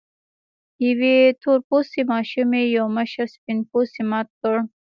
[0.87, 4.55] يوې تور پوستې ماشومې يو مشر سپين پوستي مات کړ.